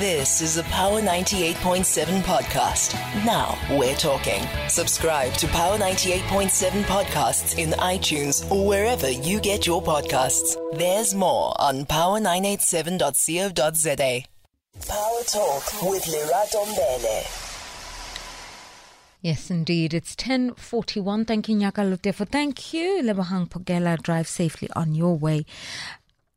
[0.00, 2.94] This is a Power 98.7 podcast.
[3.24, 4.42] Now we're talking.
[4.68, 10.56] Subscribe to Power 98.7 podcasts in iTunes or wherever you get your podcasts.
[10.76, 14.24] There's more on power987.co.za.
[14.88, 17.26] Power Talk with Lerato Mbele.
[19.22, 19.94] Yes, indeed.
[19.94, 21.24] It's 1041.
[21.24, 22.26] Thank you, Nyaka Lutefo.
[22.28, 23.96] Thank you, Lebahang Pogela.
[24.02, 25.46] Drive safely on your way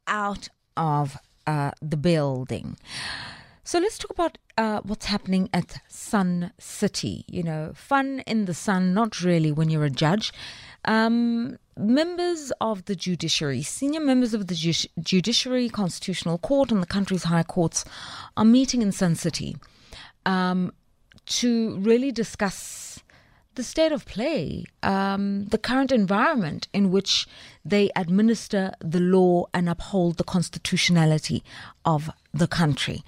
[0.05, 1.17] out of
[1.47, 2.77] uh, the building.
[3.67, 7.25] So let's talk about uh, what's happening at Sun City.
[7.27, 10.31] You know, fun in the sun, not really when you're a judge.
[10.85, 16.87] Um, members of the judiciary, senior members of the ju- judiciary, constitutional court, and the
[16.87, 17.83] country's high courts
[18.37, 19.57] are meeting in Sun City
[20.25, 20.71] um,
[21.25, 23.03] to really discuss
[23.55, 27.27] the state of play, um, the current environment in which
[27.65, 31.43] they administer the law and uphold the constitutionality
[31.83, 33.03] of the country.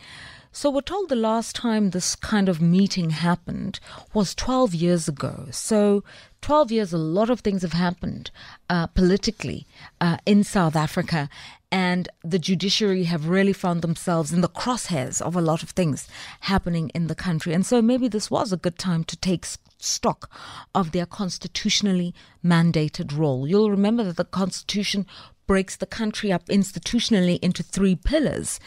[0.51, 3.79] So we're told the last time this kind of meeting happened
[4.15, 5.47] was 12 years ago.
[5.51, 6.03] So
[6.41, 8.31] 12 years, a lot of things have happened
[8.67, 9.67] uh, politically
[10.01, 11.29] uh, in South Africa,
[11.71, 16.07] and the judiciary have really found themselves in the crosshairs of a lot of things
[16.41, 17.53] happening in the country.
[17.53, 19.45] And so maybe this was a good time to take
[19.77, 20.31] stock
[20.73, 23.47] of their constitutionally mandated role.
[23.47, 25.05] You'll remember that the Constitution
[25.49, 28.59] breaks the country up institutionally into three pillars.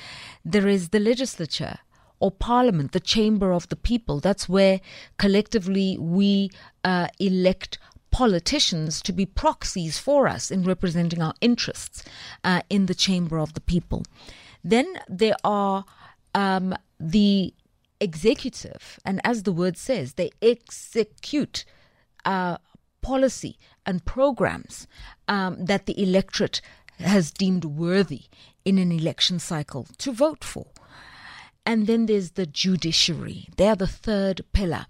[0.45, 1.77] There is the legislature
[2.19, 4.19] or parliament, the chamber of the people.
[4.19, 4.81] That's where
[5.17, 6.51] collectively we
[6.83, 7.79] uh, elect
[8.11, 12.03] politicians to be proxies for us in representing our interests
[12.43, 14.03] uh, in the chamber of the people.
[14.65, 15.85] Then there are
[16.35, 17.55] um, the
[18.01, 21.65] executive, and as the word says, they execute
[22.25, 22.57] uh,
[23.03, 24.89] policy and programs
[25.33, 26.61] um, that the electorate
[26.99, 28.25] has deemed worthy
[28.67, 30.67] in an election cycle to vote for.
[31.65, 33.49] And then there's the judiciary.
[33.57, 34.87] They are the third pillar.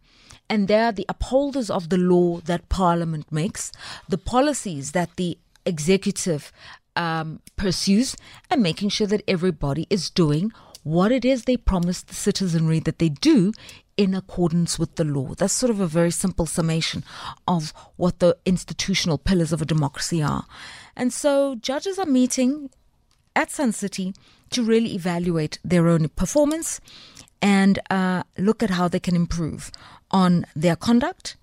[0.51, 3.71] And they are the upholders of the law that Parliament makes,
[4.09, 6.53] the policies that the executive
[6.97, 8.17] um, pursues,
[8.51, 10.51] and making sure that everybody is doing
[10.83, 13.53] what it is they promised the citizenry that they do
[13.97, 15.35] in accordance with the law.
[15.35, 17.05] That's sort of a very simple summation
[17.47, 20.47] of what the institutional pillars of a democracy are.
[20.97, 22.71] And so judges are meeting
[23.35, 24.15] at Sun City
[24.51, 26.81] to really evaluate their own performance
[27.41, 29.71] and uh, look at how they can improve
[30.11, 31.37] on their conduct,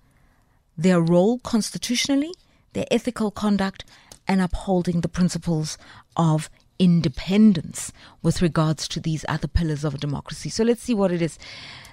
[0.76, 2.32] their role constitutionally,
[2.72, 3.84] their ethical conduct,
[4.26, 5.76] and upholding the principles
[6.16, 10.48] of independence with regards to these other pillars of a democracy.
[10.48, 11.38] So let's see what it is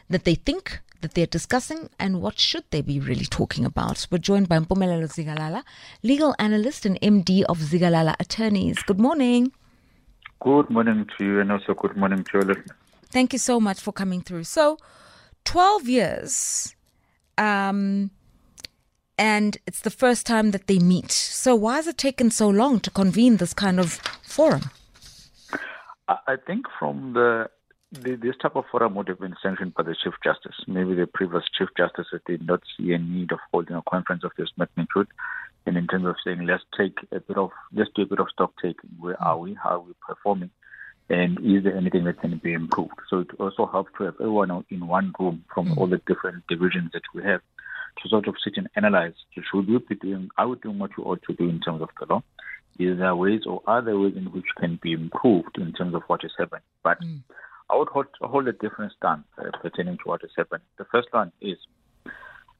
[0.09, 4.07] that they think that they're discussing and what should they be really talking about.
[4.09, 5.63] We're joined by Mpumelelo Zikhalala,
[6.03, 8.81] legal analyst and MD of Zikhalala Attorneys.
[8.83, 9.51] Good morning.
[10.39, 12.77] Good morning to you and also good morning to your listeners.
[13.09, 14.43] Thank you so much for coming through.
[14.43, 14.77] So,
[15.45, 16.75] 12 years,
[17.37, 18.11] um,
[19.17, 21.11] and it's the first time that they meet.
[21.11, 23.93] So, why has it taken so long to convene this kind of
[24.23, 24.69] forum?
[26.07, 27.49] I think from the
[27.91, 30.55] this type of forum would have been sanctioned by the Chief Justice.
[30.67, 34.31] Maybe the previous Chief Justice did not see a need of holding a conference of
[34.37, 35.07] this magnitude.
[35.65, 38.27] And in terms of saying, let's take a bit of, let's do a bit of
[38.31, 38.89] stock taking.
[38.99, 39.53] Where are we?
[39.53, 40.49] How are we performing?
[41.09, 42.93] And is there anything that can be improved?
[43.09, 45.77] So it also helps to have everyone in one room from mm-hmm.
[45.79, 47.41] all the different divisions that we have
[48.03, 49.13] to sort of sit and analyze.
[49.33, 51.89] Should we be doing, are we doing what we ought to do in terms of
[51.99, 52.23] the law?
[52.77, 56.03] Is there ways or are there ways in which can be improved in terms of
[56.07, 56.61] what is happening?
[56.83, 57.21] But mm.
[57.69, 60.65] I would hold, hold a different stance uh, pertaining to what is happening.
[60.77, 61.57] The first one is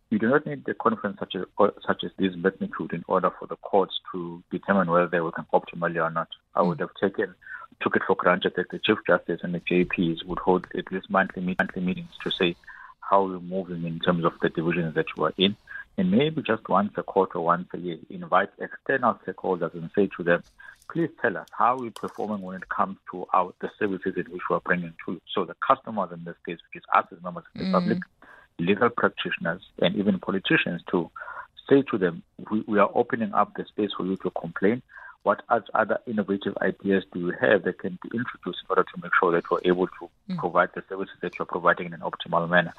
[0.10, 1.44] you do not need a conference such as
[1.86, 6.02] such as this magnitude in order for the courts to determine whether they working optimally
[6.02, 6.30] or not.
[6.56, 7.36] I would have taken
[7.82, 11.10] took it for granted that the Chief Justice and the JPs would hold at least
[11.10, 12.56] monthly monthly meetings to say
[13.00, 15.56] how we're moving in terms of the divisions that you are in
[15.98, 20.24] and maybe just once a quarter, once a year, invite external stakeholders and say to
[20.24, 20.44] them,
[20.92, 24.42] please tell us how we're performing when it comes to our, the services in which
[24.50, 25.22] we're bringing to you.
[25.34, 27.72] So the customers in this case, which is us as members of the mm.
[27.72, 28.00] public,
[28.60, 31.10] legal practitioners, and even politicians to
[31.70, 34.82] say to them, we, we are opening up the space for you to complain.
[35.28, 39.12] What other innovative ideas do you have that can be introduced in order to make
[39.20, 40.38] sure that we're able to mm.
[40.38, 42.74] provide the services that you're providing in an optimal manner?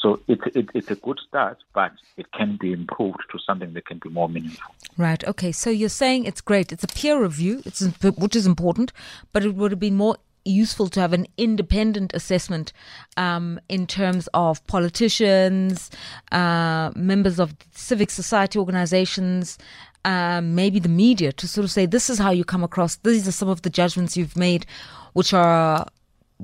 [0.00, 3.86] So it's it, it's a good start, but it can be improved to something that
[3.86, 4.74] can be more meaningful.
[4.98, 5.22] Right.
[5.32, 5.52] Okay.
[5.52, 6.72] So you're saying it's great.
[6.72, 7.80] It's a peer review, it's
[8.22, 8.92] which is important,
[9.32, 12.72] but it would have been more useful to have an independent assessment
[13.16, 15.88] um, in terms of politicians,
[16.32, 19.56] uh, members of civic society organizations,
[20.04, 22.96] uh, maybe the media, to sort of say this is how you come across.
[22.96, 24.66] These are some of the judgments you've made,
[25.12, 25.86] which are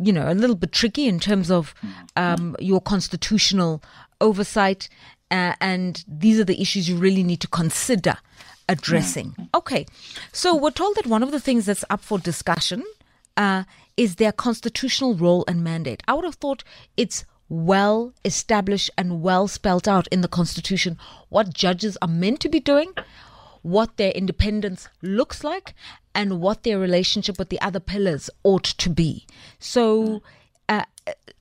[0.01, 1.75] you know, a little bit tricky in terms of
[2.17, 3.83] um, your constitutional
[4.21, 4.89] oversight.
[5.31, 8.17] Uh, and these are the issues you really need to consider
[8.69, 9.35] addressing.
[9.55, 9.87] Okay.
[10.33, 12.85] So we're told that one of the things that's up for discussion
[13.37, 13.65] uh,
[13.97, 16.03] is their constitutional role and mandate.
[16.07, 16.65] I would have thought
[16.97, 20.99] it's well established and well spelled out in the Constitution
[21.31, 22.93] what judges are meant to be doing,
[23.69, 25.75] what their independence looks like,
[26.15, 29.27] and what their relationship with the other pillars ought to be.
[29.59, 30.23] So
[30.69, 30.85] uh,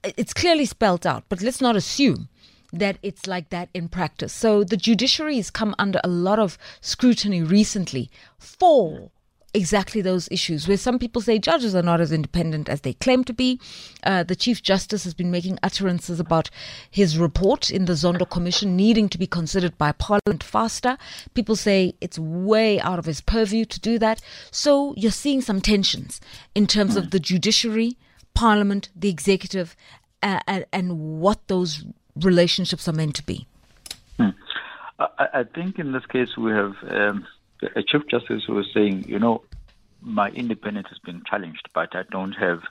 [0.04, 2.30] it's clearly spelled out, but let's not assume
[2.74, 4.34] that it's like that in practice.
[4.34, 9.10] So the judiciary has come under a lot of scrutiny recently for
[9.58, 13.24] exactly those issues where some people say judges are not as independent as they claim
[13.24, 13.60] to be.
[14.04, 16.52] Uh, the Chief Justice has been making utterances about
[16.92, 20.96] his report in the Zondo Commission needing to be considered by Parliament faster.
[21.34, 24.22] People say it's way out of his purview to do that.
[24.52, 26.22] So you're seeing some tensions
[26.54, 27.98] in terms of the judiciary,
[28.36, 29.76] Parliament, the executive,
[30.22, 31.84] uh, and, and what those
[32.16, 33.48] relationships are meant to be.
[34.18, 34.30] Hmm.
[35.00, 36.76] I, I, think in this case we have.
[36.88, 37.28] Um
[37.76, 39.42] a Chief Justice who was saying, you know,
[40.08, 42.62] my independence has been challenged, but I don't have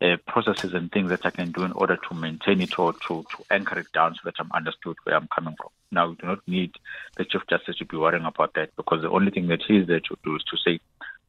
[0.00, 3.24] uh, processes and things that I can do in order to maintain it or to,
[3.30, 5.70] to anchor it down so that I'm understood where I'm coming from.
[5.90, 6.72] Now, we do not need
[7.16, 9.86] the Chief Justice to be worrying about that because the only thing that he is
[9.86, 10.80] there to do is to say,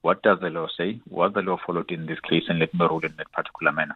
[0.02, 1.00] what does the law say?
[1.10, 2.44] Was the law followed in this case?
[2.50, 3.96] And let me rule in that particular manner.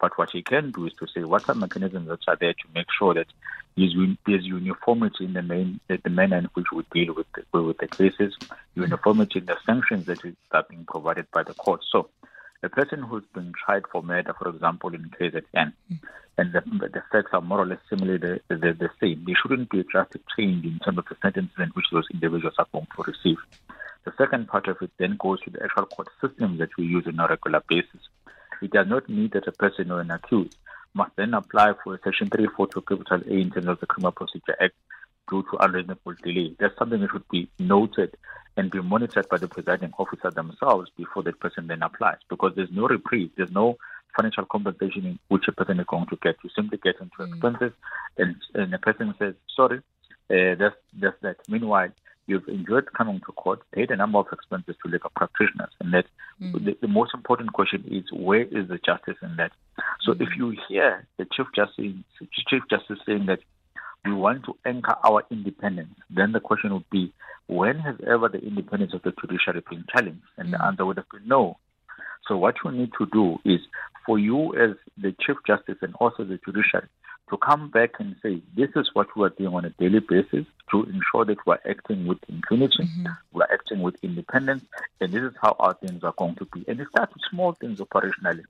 [0.00, 2.64] But what he can do is to say what are mechanisms that are there to
[2.74, 3.26] make sure that
[4.26, 7.86] there's uniformity in the main the manner in which we deal with the, with the
[7.86, 8.34] cases,
[8.74, 10.18] uniformity in the sanctions that
[10.52, 11.80] are being provided by the court.
[11.90, 12.08] So,
[12.62, 15.94] a person who's been tried for murder, for example, in KZN, hmm.
[16.38, 19.70] and the, the facts are more or less similarly the, the, the same, there shouldn't
[19.70, 22.86] be a drastic change in terms of the sentences in which those individuals are going
[22.96, 23.38] to receive.
[24.04, 27.06] The second part of it then goes to the actual court system that we use
[27.06, 28.00] on a regular basis.
[28.60, 30.56] It does not mean that a person or an accused
[30.94, 34.56] must then apply for a Section 342 capital A in terms of the Criminal Procedure
[34.60, 34.74] Act
[35.28, 36.54] due to unreasonable delay.
[36.58, 38.16] That's something that should be noted
[38.56, 42.72] and be monitored by the presiding officer themselves before that person then applies because there's
[42.72, 43.76] no reprieve, there's no
[44.16, 46.36] financial compensation in which a person is going to get.
[46.42, 47.28] You simply get into mm.
[47.28, 47.72] expenses
[48.16, 49.78] and, and the person says, sorry,
[50.30, 51.36] uh, that's, that's that.
[51.48, 51.90] Meanwhile,
[52.28, 56.04] you've enjoyed coming to court, paid a number of expenses to legal practitioners, and that
[56.40, 56.52] mm.
[56.64, 59.52] the, the, most important question is where is the justice in that?
[60.02, 60.20] So mm.
[60.20, 61.94] if you hear the chief justice,
[62.48, 63.40] chief justice saying that
[64.04, 67.12] we want to anchor our independence, then the question would be
[67.46, 70.22] when has ever the independence of the judiciary been challenged?
[70.36, 70.66] And the mm.
[70.66, 71.56] answer would have been no.
[72.26, 73.60] So what you need to do is
[74.04, 76.88] for you as the chief justice and also the judiciary
[77.30, 80.46] to come back and say, this is what we are doing on a daily basis
[80.70, 83.06] to ensure that we're acting with impunity, mm-hmm.
[83.32, 84.64] we're acting with independence,
[85.00, 86.64] and this is how our things are going to be.
[86.68, 88.44] And it starts with small things operationally.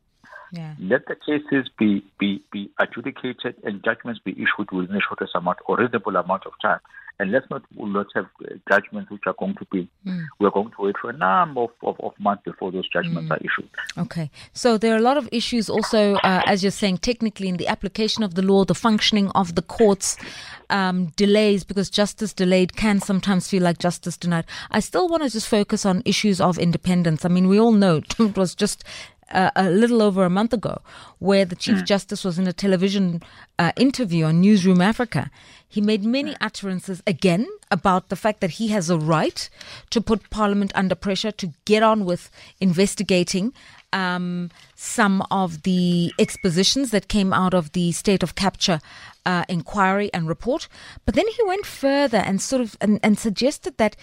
[0.53, 0.75] Yeah.
[0.81, 5.59] Let the cases be, be, be adjudicated and judgments be issued within a shortest amount
[5.67, 6.81] or reasonable amount of time.
[7.21, 8.27] And let's not let's have
[8.69, 10.25] judgments which are going to be, mm.
[10.39, 13.33] we're going to wait for a number of, of, of months before those judgments mm.
[13.33, 13.69] are issued.
[13.97, 14.31] Okay.
[14.53, 17.67] So there are a lot of issues also, uh, as you're saying, technically in the
[17.67, 20.17] application of the law, the functioning of the courts,
[20.71, 24.44] um, delays, because justice delayed can sometimes feel like justice denied.
[24.71, 27.25] I still want to just focus on issues of independence.
[27.25, 28.85] I mean, we all know it was just
[29.31, 30.81] uh, a little over a month ago,
[31.19, 31.87] where the Chief mm.
[31.87, 33.23] Justice was in a television
[33.59, 35.31] uh, interview on Newsroom Africa.
[35.69, 39.49] He made many utterances again about the fact that he has a right
[39.91, 42.31] to put Parliament under pressure to get on with
[42.61, 43.53] investigating
[43.93, 48.81] um, some of the expositions that came out of the state of capture
[49.27, 50.69] uh, inquiry and report.
[51.05, 53.97] But then he went further and sort of and, and suggested that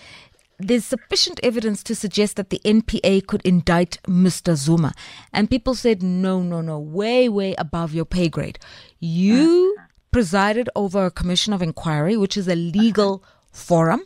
[0.57, 4.55] there's sufficient evidence to suggest that the NPA could indict Mr.
[4.55, 4.93] Zuma.
[5.33, 8.59] And people said, no, no, no, way, way above your pay grade.
[8.99, 9.87] You uh-huh.
[10.11, 13.33] presided over a commission of inquiry, which is a legal uh-huh.
[13.51, 14.03] forum.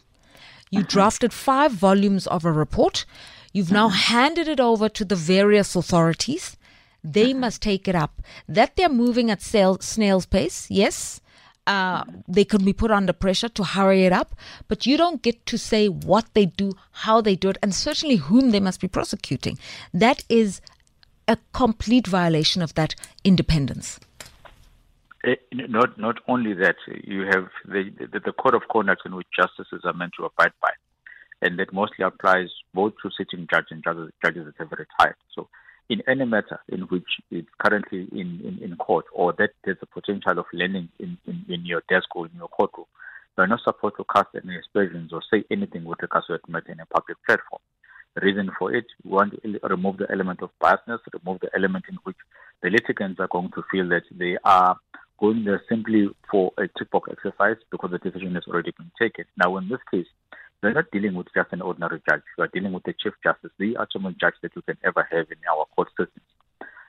[0.71, 0.89] You uh-huh.
[0.89, 3.05] drafted five volumes of a report.
[3.53, 6.55] You've now handed it over to the various authorities.
[7.03, 8.21] They must take it up.
[8.47, 11.21] That they're moving at snail's pace, yes
[11.67, 14.35] uh, they can be put under pressure to hurry it up,
[14.67, 18.15] but you don't get to say what they do, how they do it, and certainly
[18.15, 19.57] whom they must be prosecuting.
[19.93, 20.61] That is
[21.27, 23.99] a complete violation of that independence.
[25.27, 29.27] Uh, not not only that, you have the, the, the code of conduct in which
[29.35, 30.71] justices are meant to abide by,
[31.41, 35.17] and that mostly applies both to sitting judges and judges, judges that have retired.
[35.35, 35.49] So
[35.89, 39.85] in any matter in which it's currently in, in, in court or that there's a
[39.87, 42.85] potential of learning in, in, in your desk or in your courtroom,
[43.37, 46.71] you're not supposed to cast any aspersions or say anything with regards to that matter
[46.71, 47.61] in a public platform.
[48.15, 48.85] The reason for it.
[49.03, 52.17] We want to remove the element of biasness, remove the element in which
[52.61, 54.75] the litigants are going to feel that they are
[55.19, 59.25] going there simply for a tick box exercise because the decision has already been taken.
[59.37, 60.07] Now, in this case,
[60.61, 62.21] we're not dealing with just an ordinary judge.
[62.37, 65.27] We are dealing with the Chief Justice, the ultimate judge that you can ever have
[65.31, 66.25] in our court systems.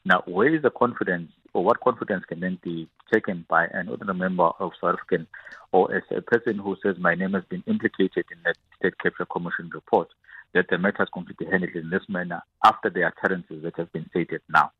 [0.04, 4.18] Now, where is the confidence, or what confidence can then be taken by an ordinary
[4.18, 5.26] member of South African,
[5.72, 9.26] or as a person who says my name has been implicated in that State Capture
[9.26, 10.08] Commission report,
[10.54, 14.08] that the matter is be handled in this manner after the utterances that have been
[14.10, 14.72] stated now?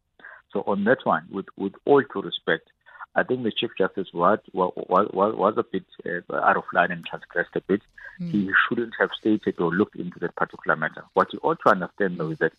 [0.53, 2.69] So, on that one, with, with all due respect,
[3.15, 4.73] I think the Chief Justice was was,
[5.13, 7.83] was, was a bit uh, out of line and transgressed a bit.
[8.21, 8.31] Mm.
[8.31, 11.05] He shouldn't have stated or looked into that particular matter.
[11.15, 12.53] What you ought to understand, though, is that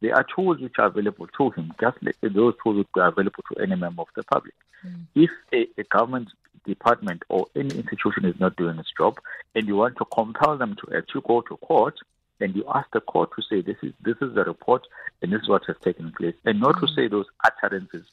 [0.00, 3.42] there are tools which are available to him, just like those tools which are available
[3.52, 4.54] to any member of the public.
[4.86, 5.06] Mm.
[5.14, 6.28] If a, a, government
[6.64, 9.18] department or any institution is not doing its job,
[9.54, 11.96] and you want to compel them to act, you go to court
[12.40, 14.86] and you ask the court to say this is this is the report
[15.20, 16.80] and this is what has taken place, and not mm.
[16.80, 18.06] to say those utterances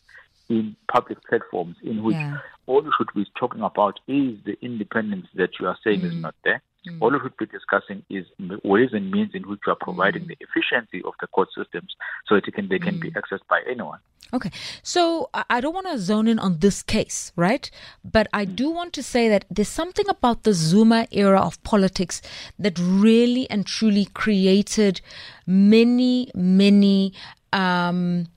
[0.49, 2.37] in public platforms in which yeah.
[2.67, 6.05] all you should be talking about is the independence that you are saying mm.
[6.05, 6.61] is not there.
[6.87, 7.01] Mm.
[7.01, 8.25] All you should be discussing is
[8.63, 10.27] ways and means in which you are providing mm.
[10.27, 11.95] the efficiency of the court systems
[12.27, 13.19] so that can, they can be mm.
[13.19, 13.99] accessed by anyone.
[14.33, 14.49] Okay,
[14.81, 17.69] so I don't want to zone in on this case, right?
[18.03, 18.55] But I mm.
[18.55, 22.21] do want to say that there's something about the Zuma era of politics
[22.57, 25.01] that really and truly created
[25.45, 27.13] many, many
[27.53, 28.27] um,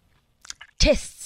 [0.78, 1.17] tests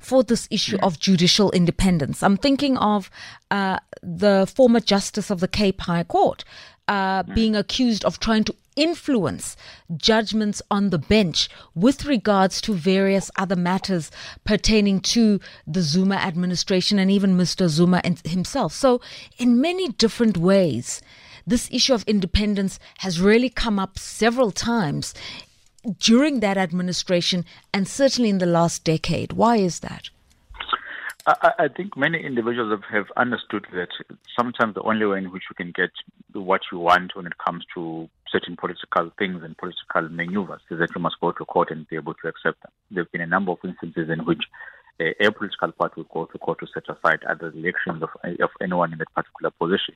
[0.00, 2.22] for this issue of judicial independence.
[2.22, 3.10] I'm thinking of
[3.50, 6.42] uh, the former justice of the Cape High Court
[6.88, 9.56] uh, being accused of trying to influence
[9.96, 14.10] judgments on the bench with regards to various other matters
[14.44, 17.68] pertaining to the Zuma administration and even Mr.
[17.68, 18.72] Zuma himself.
[18.72, 19.00] So,
[19.38, 21.02] in many different ways,
[21.46, 25.14] this issue of independence has really come up several times
[25.98, 29.32] during that administration and certainly in the last decade.
[29.32, 30.10] Why is that?
[31.26, 33.88] I, I think many individuals have, have understood that
[34.38, 35.90] sometimes the only way in which you can get
[36.32, 40.90] what you want when it comes to certain political things and political maneuvers is that
[40.94, 42.72] you must go to court and be able to accept them.
[42.90, 44.42] There have been a number of instances in which
[45.00, 48.50] a, a political party will go to court to set aside other elections of, of
[48.62, 49.94] anyone in that particular position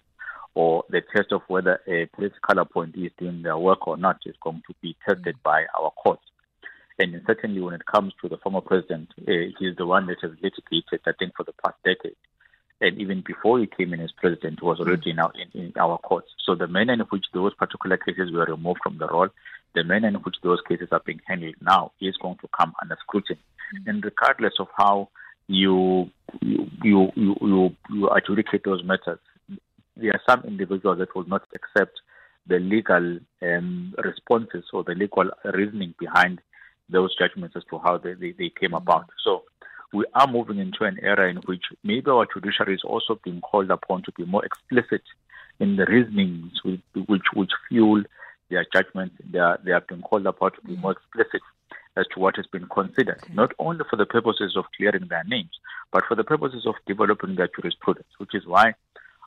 [0.55, 4.37] or the test of whether a political appointee is doing their work or not is
[4.41, 6.23] going to be tested by our courts.
[6.99, 10.19] And certainly when it comes to the former president, uh, he is the one that
[10.23, 12.17] has litigated, I think, for the past decade.
[12.81, 15.99] And even before he came in as president, he was already now in, in our
[15.99, 16.29] courts.
[16.45, 19.29] So the manner in which those particular cases were removed from the roll,
[19.75, 22.97] the manner in which those cases are being handled now is going to come under
[23.01, 23.41] scrutiny.
[23.75, 23.91] Mm-hmm.
[23.91, 25.09] And regardless of how
[25.49, 29.19] you you, you you you adjudicate those matters,
[29.97, 32.01] there are some individuals that will not accept
[32.47, 36.41] the legal um, responses or the legal reasoning behind
[36.89, 39.09] those judgments as to how they, they, they came about.
[39.25, 39.45] So
[39.93, 43.71] we are moving into an era in which maybe our judiciary is also being called
[43.71, 45.03] upon to be more explicit
[45.61, 48.03] in the reasonings which which, which fuel
[48.51, 49.15] their judgments.
[49.31, 51.41] They are, they are being called upon to be more explicit
[51.97, 55.53] as to what has been considered, not only for the purposes of clearing their names,
[55.93, 58.75] but for the purposes of developing their jurisprudence, which is why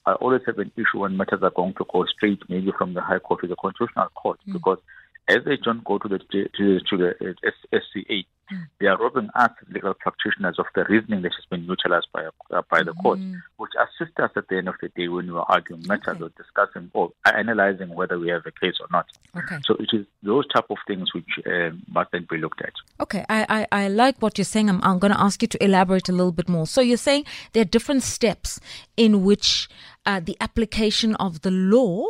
[0.08, 3.02] I always have an issue when matters are going to go straight, maybe from the
[3.02, 4.54] High Court to the Constitutional Court, mm.
[4.54, 4.78] because
[5.28, 7.36] as they don't go to the to, to the
[7.72, 8.68] SCA, mm.
[8.80, 12.62] they are robbing us legal practitioners of the reasoning that has been utilized by uh,
[12.70, 13.02] by the mm.
[13.02, 13.20] court,
[13.58, 16.24] which assists us at the end of the day when we are arguing matters okay.
[16.24, 19.06] or discussing or analyzing whether we have a case or not.
[19.36, 19.58] Okay.
[19.66, 22.74] So it is those type of things which uh, must then be looked at.
[23.02, 24.70] Okay, I, I, I like what you're saying.
[24.70, 26.68] I'm, I'm going to ask you to elaborate a little bit more.
[26.68, 28.60] So you're saying there are different steps
[28.96, 29.68] in which
[30.06, 32.06] uh, the application of the law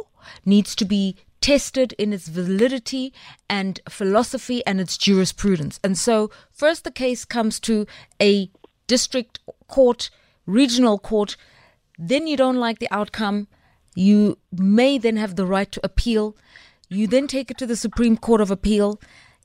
[0.45, 3.13] needs to be tested in its validity
[3.49, 5.79] and philosophy and its jurisprudence.
[5.83, 7.85] And so, first, the case comes to
[8.21, 8.49] a
[8.87, 10.09] district court,
[10.45, 11.37] regional court.
[11.97, 13.47] Then, you don't like the outcome.
[13.95, 16.35] You may then have the right to appeal.
[16.89, 18.99] You then take it to the Supreme Court of Appeal.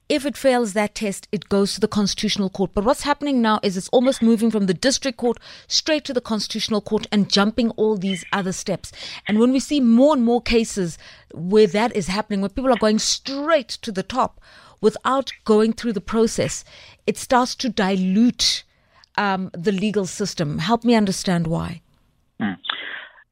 [0.09, 2.73] If it fails that test, it goes to the Constitutional Court.
[2.75, 6.21] But what's happening now is it's almost moving from the District Court straight to the
[6.21, 8.93] Constitutional Court and jumping all these other steps.
[9.27, 10.99] And when we see more and more cases
[11.33, 14.41] where that is happening, where people are going straight to the top
[14.81, 16.65] without going through the process,
[17.07, 18.65] it starts to dilute
[19.17, 20.59] um, the legal system.
[20.59, 21.81] Help me understand why.
[22.41, 22.59] Mm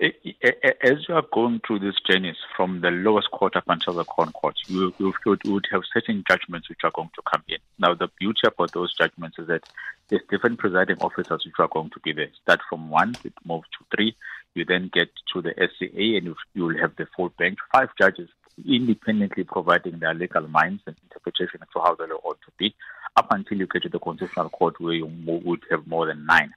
[0.01, 4.57] as you are going through these journeys from the lowest court up until the court,
[4.67, 7.59] you, you, would have certain judgments which are going to come in.
[7.79, 9.65] Now, the beauty about those judgments is that
[10.09, 12.31] there's different presiding officers which are going to be there.
[12.43, 14.17] Start from one, it moves to three.
[14.55, 17.91] You then get to the SCA, and you, you will have the full bench, five
[17.99, 18.29] judges
[18.67, 22.75] independently providing their legal minds and interpretation as to how the law ought to be,
[23.17, 26.53] up until you get to the Constitutional Court where you would have more than nine.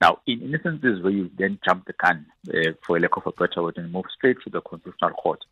[0.00, 3.62] Now, in instances where you then jump the gun, uh, for lack of a better
[3.62, 5.42] word, and move straight to the Constitutional Court,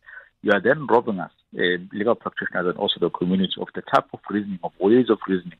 [0.43, 4.05] you are then robbing us, uh, legal practitioners and also the community, of the type
[4.13, 5.57] of reasoning, of ways of reasoning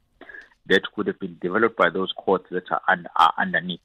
[0.68, 3.80] that could have been developed by those courts that are, are underneath.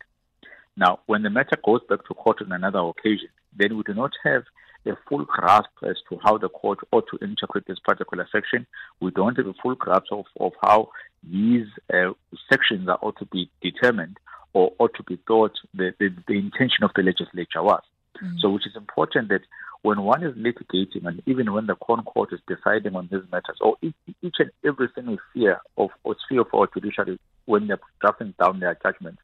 [0.77, 4.13] Now, when the matter goes back to court on another occasion, then we do not
[4.25, 4.45] have
[4.87, 8.67] a full grasp as to how the court ought to interpret this particular section.
[9.01, 10.91] We don't have a full grasp of, of how
[11.23, 12.13] these uh,
[12.51, 14.19] sections are ought to be determined
[14.53, 17.83] or ought to be thought the, the, the intention of the legislature was.
[18.23, 18.39] Mm-hmm.
[18.41, 19.43] So, which is important that
[19.83, 23.59] when one is litigating and even when the Crown Court is deciding on these matters,
[23.61, 27.81] or each, each and every single sphere of or sphere of our judiciary when they're
[28.01, 29.23] drafting down their judgments,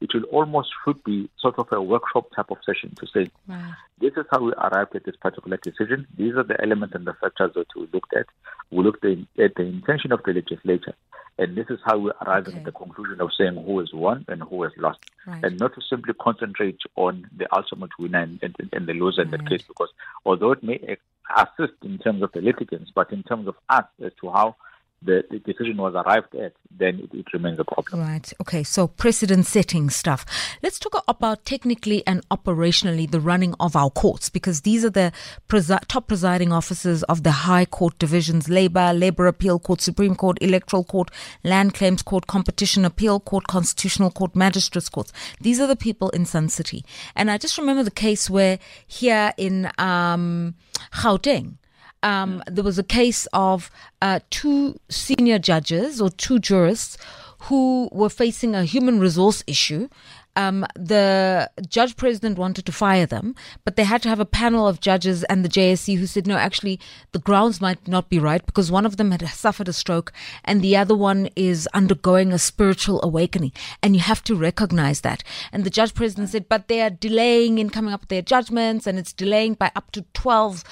[0.00, 3.72] it will almost should be sort of a workshop type of session to say, wow.
[4.00, 6.06] this is how we arrived at this particular decision.
[6.16, 8.26] These are the elements and the factors that we looked at.
[8.70, 10.94] We looked at the intention of the legislature.
[11.38, 12.58] And this is how we arrived okay.
[12.58, 14.98] at the conclusion of saying who has won and who has lost.
[15.26, 15.42] Right.
[15.44, 19.26] And not to simply concentrate on the ultimate winner and, and, and the loser right.
[19.26, 19.90] in that case, because
[20.24, 20.98] although it may
[21.36, 24.56] assist in terms of the litigants, but in terms of us as to how
[25.02, 28.00] the, the decision was arrived at, then it, it, remains a problem.
[28.00, 28.32] Right.
[28.40, 28.62] Okay.
[28.62, 30.26] So precedent setting stuff.
[30.62, 35.12] Let's talk about technically and operationally the running of our courts because these are the
[35.48, 40.36] presi- top presiding officers of the High Court divisions Labour, Labour Appeal Court, Supreme Court,
[40.40, 41.10] Electoral Court,
[41.44, 45.12] Land Claims Court, Competition Appeal Court, Constitutional Court, Magistrates Courts.
[45.40, 46.84] These are the people in Sun City.
[47.16, 50.54] And I just remember the case where here in um,
[50.92, 51.56] Gauteng,
[52.02, 53.70] um, there was a case of
[54.02, 56.96] uh, two senior judges or two jurists
[57.44, 59.88] who were facing a human resource issue.
[60.36, 64.68] Um, the judge president wanted to fire them, but they had to have a panel
[64.68, 66.78] of judges and the JSC who said, no, actually,
[67.12, 70.12] the grounds might not be right because one of them had suffered a stroke
[70.44, 73.52] and the other one is undergoing a spiritual awakening.
[73.82, 75.24] And you have to recognize that.
[75.52, 78.86] And the judge president said, but they are delaying in coming up with their judgments
[78.86, 80.62] and it's delaying by up to 12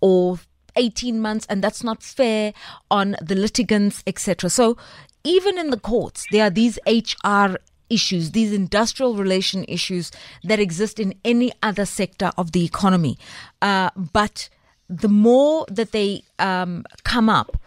[0.00, 0.38] or
[0.78, 2.54] 18 months, and that's not fair
[2.90, 4.48] on the litigants, etc.
[4.48, 4.78] So,
[5.24, 7.56] even in the courts, there are these HR
[7.90, 10.10] issues, these industrial relation issues
[10.44, 13.18] that exist in any other sector of the economy.
[13.60, 14.48] Uh, but
[14.88, 17.60] the more that they um, come up,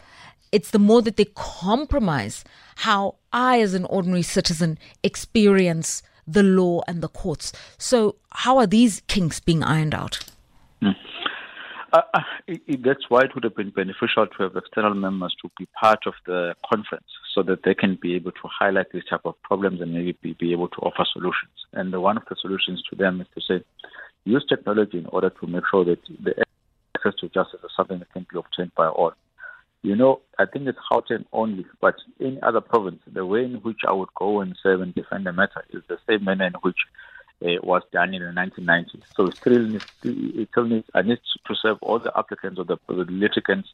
[0.52, 2.43] it's the more that they compromise
[2.78, 7.54] how I, as an ordinary citizen, experience the law and the courts.
[7.78, 10.19] So, how are these kinks being ironed out?
[10.82, 10.95] Mm.
[11.93, 12.19] Uh, uh,
[12.86, 16.13] that's why it would have been beneficial to have external members to be part of
[16.25, 19.93] the conference so that they can be able to highlight these type of problems and
[19.93, 21.51] maybe be, be able to offer solutions.
[21.73, 23.65] And the, one of the solutions to them is to say,
[24.23, 26.45] use technology in order to make sure that the
[26.95, 29.12] access to justice is something that can be obtained by all.
[29.84, 33.80] You know, I think it's Gauteng only, but in other provinces, the way in which
[33.86, 36.77] I would go and serve and defend the matter is the same manner in which
[37.43, 39.04] uh, was done in the 1990s.
[39.15, 42.65] So it still needs, it still needs, I need to serve all the applicants or
[42.65, 43.69] the, the litigants,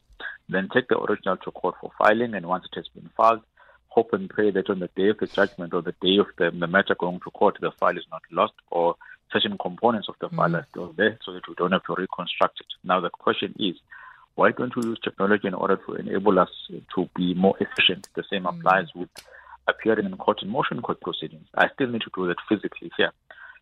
[0.48, 3.42] then take the original to court for filing, and once it has been filed,
[3.88, 6.50] hope and pray that on the day of the judgment or the day of the,
[6.50, 8.94] the matter going to court, the file is not lost or
[9.32, 10.56] certain components of the file mm-hmm.
[10.56, 12.66] are still there so that we don't have to reconstruct it.
[12.84, 13.76] Now the question is,
[14.34, 16.50] why don't we use technology in order to enable us
[16.94, 18.08] to be more efficient?
[18.14, 18.60] The same mm-hmm.
[18.60, 19.10] applies with
[19.66, 21.46] appearing in court in motion court proceedings.
[21.54, 23.12] I still need to do that physically here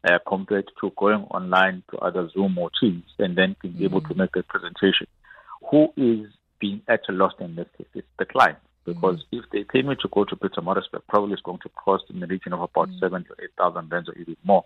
[0.06, 3.84] uh, compared to going online to other Zoom or Teams and then being mm-hmm.
[3.84, 4.18] able to mm.
[4.18, 5.06] make a presentation.
[5.70, 7.86] Who is being at a loss in this case?
[7.94, 8.58] It's the client.
[8.84, 9.38] Because mm-hmm.
[9.38, 12.26] if they pay me to go to Pietermaritzburg, probably it's going to cost in the
[12.26, 13.00] region of about mm-hmm.
[13.00, 14.64] seven to eight thousand rands or even more.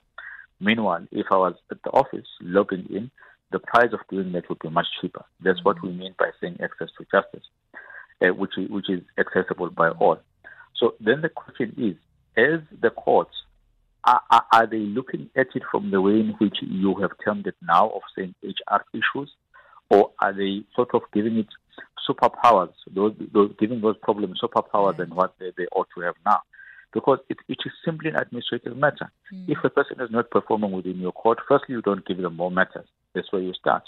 [0.61, 3.11] Meanwhile, if I was at the office logging in,
[3.51, 5.25] the price of doing that would be much cheaper.
[5.43, 7.49] That's what we mean by saying access to justice,
[8.23, 10.21] uh, which which is accessible by all.
[10.77, 11.97] So then the question is,
[12.37, 13.35] as the courts
[14.05, 17.47] are, are, are, they looking at it from the way in which you have termed
[17.47, 19.31] it now of saying HR issues,
[19.91, 21.49] or are they sort of giving it
[22.09, 26.41] superpowers, those, those giving those problems superpowers than what they, they ought to have now?
[26.93, 29.11] Because it, it is simply an administrative matter.
[29.33, 29.49] Mm.
[29.49, 32.51] If a person is not performing within your court, firstly, you don't give them more
[32.51, 32.87] matters.
[33.15, 33.85] That's where you start.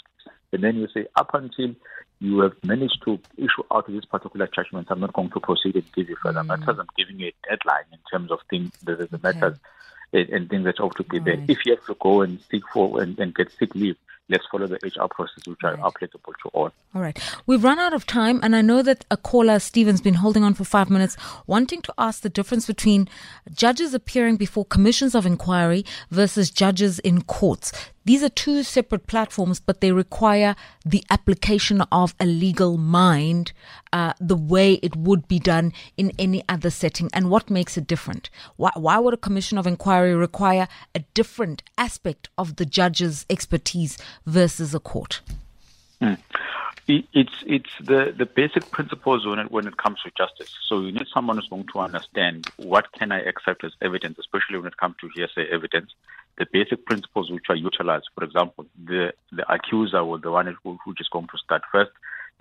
[0.53, 1.75] And then you say, up until
[2.20, 5.92] you have managed to issue out this particular judgment, I'm not going to proceed and
[5.94, 6.48] give you further mm.
[6.48, 6.77] matters.
[6.79, 9.18] I'm giving you a deadline in terms of things, the, the okay.
[9.22, 9.59] matters
[10.12, 11.42] and, and things that ought to be there.
[11.48, 13.96] If you have to go and seek for and, and get sick leave,
[14.29, 16.70] let's follow the HR process, which are applicable to all.
[16.94, 17.18] All right.
[17.46, 20.55] We've run out of time, and I know that a caller, Stephen's been holding on
[20.55, 23.09] for five minutes, wanting to ask the difference between
[23.53, 27.72] judges appearing before commissions of inquiry versus judges in courts.
[28.05, 33.53] These are two separate platforms, but they require the application of a legal mind
[33.93, 37.11] uh, the way it would be done in any other setting.
[37.12, 38.31] And what makes it different?
[38.57, 43.99] Why, why would a commission of inquiry require a different aspect of the judge's expertise
[44.27, 45.21] versus a court?
[46.01, 46.19] Mm.
[46.88, 50.53] It's it's the, the basic principles when it when it comes to justice.
[50.69, 54.59] So you need someone who's going to understand what can I accept as evidence, especially
[54.59, 55.93] when it comes to hearsay evidence.
[56.38, 58.09] The basic principles which are utilized.
[58.14, 61.92] For example, the the accuser or the one who, who is going to start first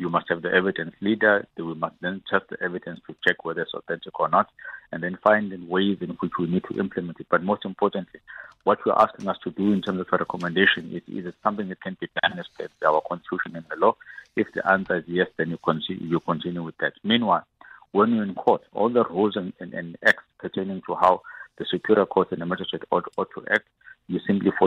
[0.01, 1.47] you must have the evidence leader.
[1.58, 4.49] We must then test the evidence to check whether it's authentic or not,
[4.91, 7.27] and then find ways in which we need to implement it.
[7.30, 8.19] But most importantly,
[8.63, 11.69] what you're asking us to do in terms of a recommendation is, is it something
[11.69, 12.47] that can be done as
[12.86, 13.95] our constitution and the law?
[14.36, 16.93] If the answer is yes, then you continue, you continue with that.
[17.04, 17.45] Meanwhile,
[17.91, 21.21] when you're in court, all the rules and, and, and acts pertaining to how
[21.58, 23.67] the superior court and the magistrate ought, ought to act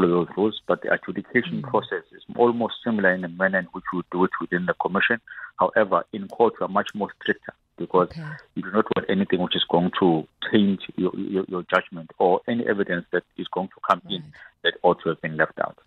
[0.04, 0.60] follow those rules.
[0.66, 1.70] But the adjudication mm-hmm.
[1.70, 5.20] process is almost similar in the manner in which we do it within the commission.
[5.56, 8.22] However, in court, we are much more stricter because okay.
[8.54, 12.40] you do not want anything which is going to change your, your, your judgment or
[12.48, 14.14] any evidence that is going to come right.
[14.14, 15.78] in that ought to have been left out.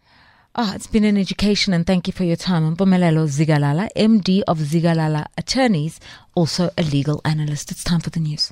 [0.56, 2.75] Ah, it's been an education and thank you for your time.
[2.75, 5.99] Mpumelelo Zikhalala, MD of Zikhalala Attorneys,
[6.36, 7.71] also a legal analyst.
[7.71, 8.51] It's time for the news.